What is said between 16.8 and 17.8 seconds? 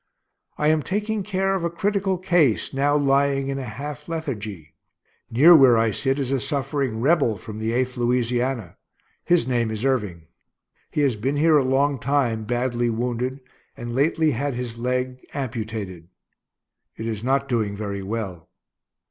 It is not doing